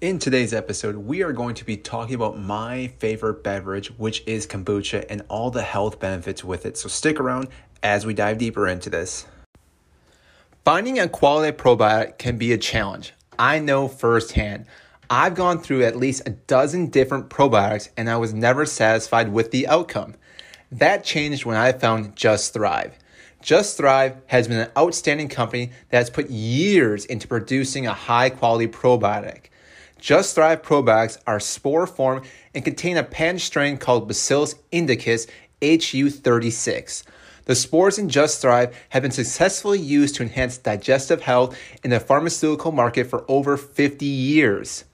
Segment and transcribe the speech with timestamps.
[0.00, 4.46] In today's episode, we are going to be talking about my favorite beverage, which is
[4.46, 6.78] kombucha, and all the health benefits with it.
[6.78, 7.48] So stick around
[7.82, 9.26] as we dive deeper into this.
[10.64, 13.12] Finding a quality probiotic can be a challenge.
[13.38, 14.64] I know firsthand.
[15.10, 19.50] I've gone through at least a dozen different probiotics and I was never satisfied with
[19.50, 20.14] the outcome.
[20.72, 22.96] That changed when I found Just Thrive.
[23.42, 28.30] Just Thrive has been an outstanding company that has put years into producing a high
[28.30, 29.49] quality probiotic.
[30.00, 32.22] Just Thrive probiotics are spore form
[32.54, 35.26] and contain a patent strain called Bacillus indicus
[35.60, 37.04] HU36.
[37.44, 42.00] The spores in Just Thrive have been successfully used to enhance digestive health in the
[42.00, 44.84] pharmaceutical market for over 50 years.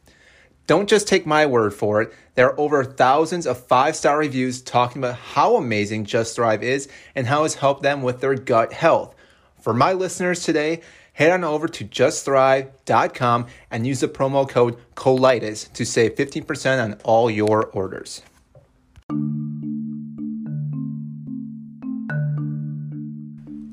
[0.67, 2.13] Don't just take my word for it.
[2.35, 6.89] There are over thousands of five star reviews talking about how amazing Just Thrive is
[7.15, 9.15] and how it's helped them with their gut health.
[9.61, 10.83] For my listeners today,
[11.17, 16.93] head on over to justthrive.com and use the promo code COLITIS to save 15% on
[17.05, 18.21] all your orders.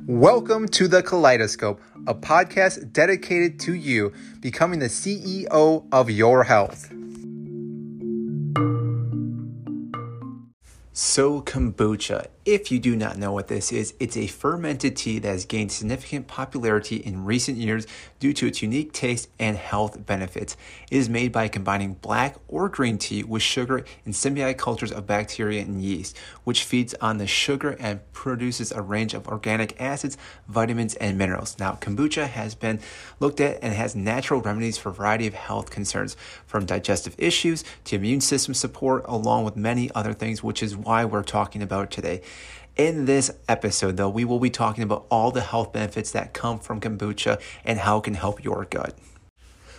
[0.07, 6.93] Welcome to the Kaleidoscope, a podcast dedicated to you becoming the CEO of your health.
[10.95, 15.27] So, kombucha, if you do not know what this is, it's a fermented tea that
[15.27, 17.87] has gained significant popularity in recent years
[18.19, 20.55] due to its unique taste and health benefits.
[20.91, 25.07] It is made by combining black or green tea with sugar in symbiotic cultures of
[25.07, 30.17] bacteria and yeast, which feeds on the sugar and produces a range of organic acids,
[30.47, 31.57] vitamins, and minerals.
[31.57, 32.79] Now, kombucha has been
[33.19, 37.63] looked at and has natural remedies for a variety of health concerns, from digestive issues
[37.85, 41.91] to immune system support, along with many other things, which is why we're talking about
[41.91, 42.21] today.
[42.75, 46.59] In this episode, though, we will be talking about all the health benefits that come
[46.59, 48.97] from kombucha and how it can help your gut.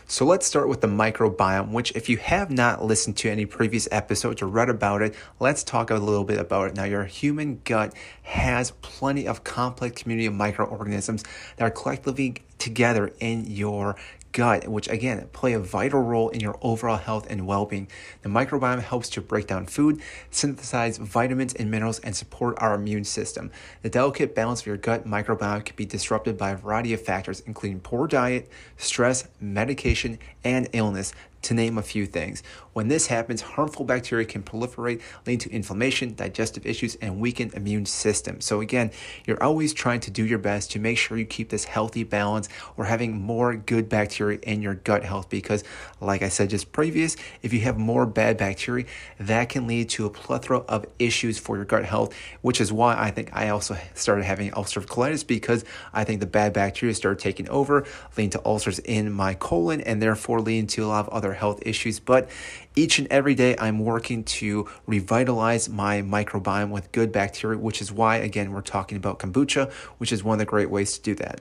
[0.07, 3.89] So let's start with the microbiome, which, if you have not listened to any previous
[3.91, 6.77] episodes or read about it, let's talk a little bit about it.
[6.77, 11.25] Now, your human gut has plenty of complex community of microorganisms
[11.57, 13.97] that are collectively together in your
[14.35, 17.89] gut, which again play a vital role in your overall health and well being.
[18.21, 23.05] The microbiome helps to break down food, synthesize vitamins and minerals, and support our immune
[23.05, 23.51] system.
[23.81, 27.41] The delicate balance of your gut microbiome can be disrupted by a variety of factors,
[27.47, 32.43] including poor diet, stress, medication, and illness to name a few things.
[32.73, 37.87] When this happens, harmful bacteria can proliferate, lead to inflammation, digestive issues, and weakened immune
[37.87, 38.41] system.
[38.41, 38.91] So again,
[39.27, 42.49] you're always trying to do your best to make sure you keep this healthy balance
[42.77, 45.63] or having more good bacteria in your gut health because
[46.01, 48.87] like I said just previous, if you have more bad bacteria,
[49.21, 52.97] that can lead to a plethora of issues for your gut health, which is why
[52.99, 57.21] I think I also started having ulcerative colitis because I think the bad bacteria started
[57.21, 61.13] taking over, leading to ulcers in my colon and therefore leading to a lot of
[61.13, 62.01] other health issues.
[62.01, 62.31] But
[62.75, 67.93] each and every day, I'm working to revitalize my microbiome with good bacteria, which is
[67.93, 71.15] why, again, we're talking about kombucha, which is one of the great ways to do
[71.17, 71.41] that.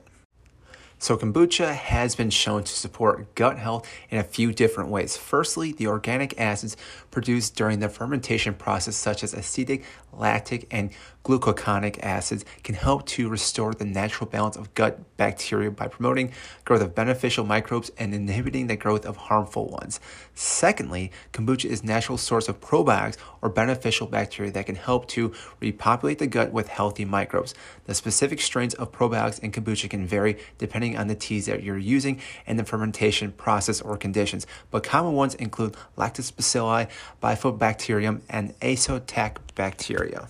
[1.00, 5.18] So, kombucha has been shown to support gut health in a few different ways.
[5.18, 6.78] Firstly, the organic acids
[7.12, 9.84] produced during the fermentation process, such as acetic,
[10.14, 10.92] lactic, and
[11.23, 16.31] gluconic acids, can help to restore the natural balance of gut bacteria by promoting
[16.66, 20.00] growth of beneficial microbes and inhibiting the growth of harmful ones.
[20.35, 25.33] Secondly, kombucha is a natural source of probiotics or beneficial bacteria that can help to
[25.59, 27.53] repopulate the gut with healthy microbes.
[27.85, 31.78] The specific strains of probiotics in kombucha can vary depending on the teas that you're
[31.78, 36.89] using and the fermentation process or conditions, but common ones include lactobacilli,
[37.22, 40.28] bifidobacterium, and acetobacteria.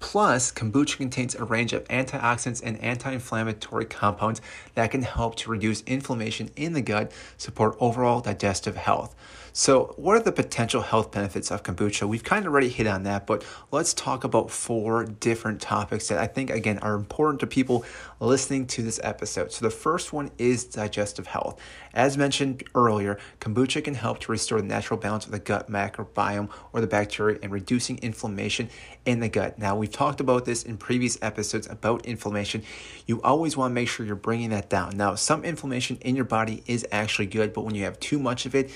[0.00, 4.40] Plus, kombucha contains a range of antioxidants and anti inflammatory compounds
[4.74, 9.14] that can help to reduce inflammation in the gut, support overall digestive health.
[9.52, 12.06] So, what are the potential health benefits of kombucha?
[12.06, 16.18] We've kind of already hit on that, but let's talk about four different topics that
[16.18, 17.84] I think, again, are important to people
[18.20, 19.52] listening to this episode.
[19.52, 21.60] So, the first one is digestive health.
[21.92, 26.48] As mentioned earlier, kombucha can help to restore the natural balance of the gut microbiome
[26.72, 28.68] or the bacteria and reducing inflammation
[29.04, 29.58] in the gut.
[29.58, 32.62] Now, we've talked about this in previous episodes about inflammation.
[33.06, 34.96] You always want to make sure you're bringing that down.
[34.96, 38.46] Now, some inflammation in your body is actually good, but when you have too much
[38.46, 38.70] of it,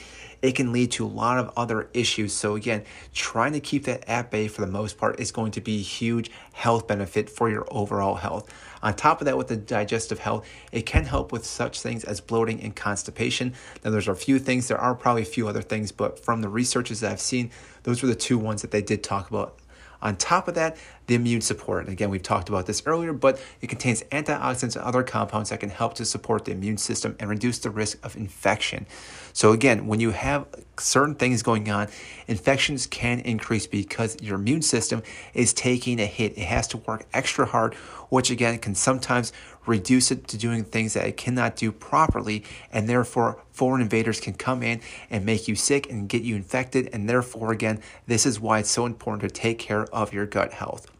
[0.45, 2.35] it can lead to a lot of other issues.
[2.35, 5.63] So, again, trying to keep that at bay for the most part is going to
[5.63, 8.53] be a huge health benefit for your overall health.
[8.83, 12.21] On top of that, with the digestive health, it can help with such things as
[12.21, 13.55] bloating and constipation.
[13.83, 16.51] Now, there's a few things, there are probably a few other things, but from the
[16.51, 17.51] researches that I've seen,
[17.85, 19.59] those were the two ones that they did talk about
[20.05, 21.85] on top of that, the immune support.
[21.85, 25.61] And again, we've talked about this earlier, but it contains antioxidants and other compounds that
[25.61, 28.87] can help to support the immune system and reduce the risk of infection.
[29.33, 30.47] So, again, when you have
[30.79, 31.89] certain things going on,
[32.27, 35.03] infections can increase because your immune system
[35.35, 36.39] is taking a hit.
[36.39, 37.75] It has to work extra hard,
[38.09, 39.33] which again can sometimes
[39.67, 44.35] reduce it to doing things that it cannot do properly, and therefore foreign invaders can
[44.35, 44.81] come in
[45.11, 46.89] and make you sick and get you infected.
[46.93, 50.53] And therefore, again, this is why it's so important to take care of your gut
[50.53, 50.94] health.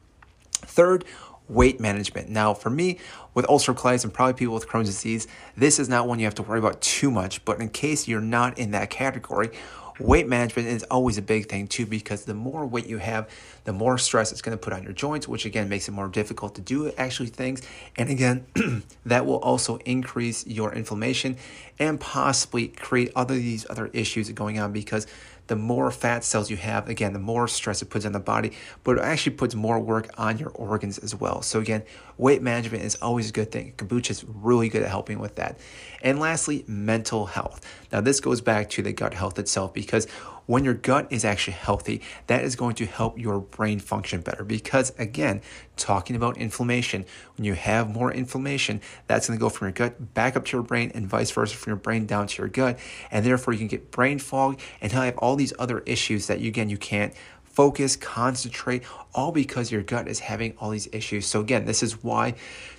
[0.67, 1.05] Third,
[1.49, 2.29] weight management.
[2.29, 2.99] Now, for me,
[3.35, 5.27] with ulcerative colitis and probably people with Crohn's disease,
[5.57, 7.45] this is not one you have to worry about too much.
[7.45, 9.51] But in case you're not in that category,
[9.99, 13.29] weight management is always a big thing too because the more weight you have,
[13.65, 16.09] the more stress it's going to put on your joints, which again makes it more
[16.09, 17.63] difficult to do actually things.
[17.97, 18.47] And again,
[19.07, 21.37] that will also increase your inflammation
[21.79, 25.07] and possibly create other these other issues going on because
[25.47, 28.53] the more fat cells you have, again, the more stress it puts on the body,
[28.83, 31.43] but it actually puts more work on your organs as well.
[31.43, 31.83] So, again,
[32.17, 33.75] weight management is always a good thing.
[33.77, 35.59] Kombucha is really good at helping with that.
[36.03, 37.61] And lastly, mental health.
[37.93, 40.07] Now, this goes back to the gut health itself because
[40.47, 44.45] when your gut is actually healthy, that is going to help your brain function better.
[44.45, 45.41] Because again,
[45.77, 47.05] talking about inflammation,
[47.37, 50.57] when you have more inflammation, that's going to go from your gut back up to
[50.57, 52.79] your brain and vice versa from your brain down to your gut.
[53.11, 56.49] And therefore, you can get brain fog and have all these other issues that you,
[56.49, 57.15] again, you can't
[57.55, 58.83] focus, concentrate,
[59.15, 61.25] all because your gut is having all these issues.
[61.25, 62.35] So, again, this is why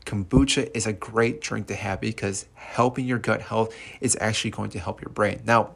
[0.06, 4.70] kombucha is a great drink to have because helping your gut health is actually going
[4.72, 5.42] to help your brain.
[5.46, 5.76] Now,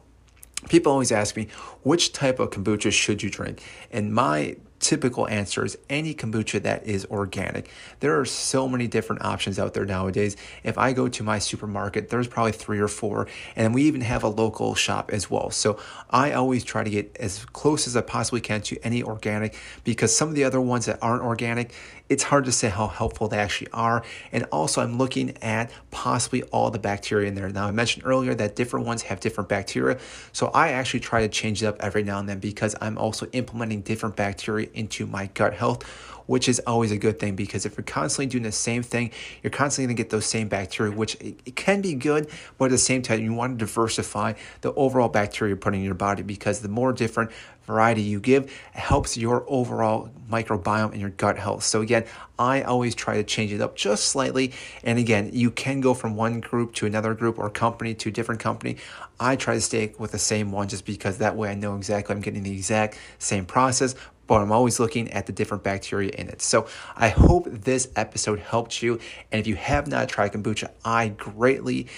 [0.68, 1.48] people always ask me,
[1.82, 3.62] which type of kombucha should you drink?
[3.90, 7.70] And my typical answer is any kombucha that is organic.
[8.00, 10.36] There are so many different options out there nowadays.
[10.64, 14.24] If I go to my supermarket, there's probably three or four, and we even have
[14.24, 15.50] a local shop as well.
[15.50, 15.78] So
[16.08, 20.16] I always try to get as close as I possibly can to any organic because
[20.16, 21.72] some of the other ones that aren't organic,
[22.08, 24.02] it's hard to say how helpful they actually are.
[24.32, 27.48] And also, I'm looking at possibly all the bacteria in there.
[27.50, 29.98] Now, I mentioned earlier that different ones have different bacteria.
[30.32, 33.26] So I actually try to change it up every now and then because I'm also
[33.26, 35.84] implementing different bacteria into my gut health
[36.30, 39.10] which is always a good thing because if you're constantly doing the same thing,
[39.42, 42.70] you're constantly going to get those same bacteria, which it, can be good, but at
[42.70, 46.22] the same time, you want to diversify the overall bacteria you're putting in your body
[46.22, 47.32] because the more different
[47.66, 51.64] variety you give helps your overall microbiome and your gut health.
[51.64, 52.04] So again,
[52.38, 54.52] I always try to change it up just slightly.
[54.84, 58.12] And again, you can go from one group to another group or company to a
[58.12, 58.76] different company.
[59.18, 62.14] I try to stay with the same one just because that way I know exactly
[62.14, 63.96] I'm getting the exact same process,
[64.30, 66.40] but I'm always looking at the different bacteria in it.
[66.40, 69.00] So I hope this episode helped you.
[69.32, 71.88] And if you have not tried kombucha, I greatly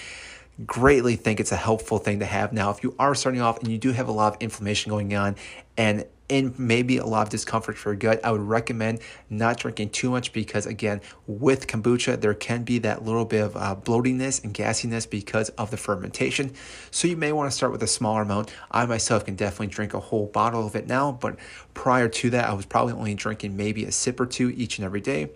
[0.65, 2.51] greatly think it's a helpful thing to have.
[2.51, 5.13] Now, if you are starting off and you do have a lot of inflammation going
[5.15, 5.35] on
[5.77, 8.99] and and maybe a lot of discomfort for your gut, I would recommend
[9.29, 13.57] not drinking too much because, again, with kombucha, there can be that little bit of
[13.57, 16.53] uh, bloatiness and gassiness because of the fermentation.
[16.91, 18.51] So you may want to start with a smaller amount.
[18.71, 21.37] I myself can definitely drink a whole bottle of it now, but
[21.73, 24.85] prior to that, I was probably only drinking maybe a sip or two each and
[24.85, 25.29] every day.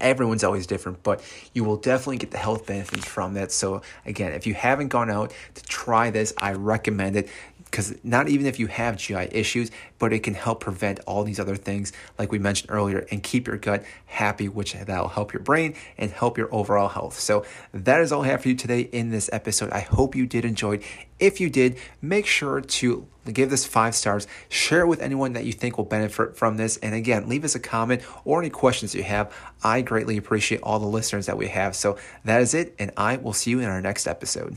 [0.00, 1.22] Everyone's always different, but
[1.52, 3.52] you will definitely get the health benefits from that.
[3.52, 7.28] So, again, if you haven't gone out to try this, I recommend it
[7.70, 11.38] because not even if you have GI issues, but it can help prevent all these
[11.38, 15.42] other things, like we mentioned earlier, and keep your gut happy, which that'll help your
[15.42, 17.18] brain and help your overall health.
[17.18, 19.70] So that is all I have for you today in this episode.
[19.70, 20.82] I hope you did enjoy it.
[21.18, 25.44] If you did, make sure to give this five stars, share it with anyone that
[25.44, 28.94] you think will benefit from this, and again, leave us a comment or any questions
[28.94, 29.32] you have.
[29.62, 31.76] I greatly appreciate all the listeners that we have.
[31.76, 34.56] So that is it, and I will see you in our next episode.